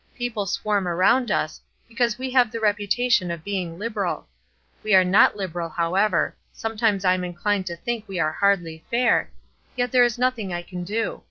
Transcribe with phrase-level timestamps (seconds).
[0.15, 4.27] People swarm around us, because we have the reputation of being liberal.
[4.81, 9.29] We are not liberal, however; sometimes I am inclined to think we are hardly fair,
[9.75, 11.19] yet there is nothing I can do.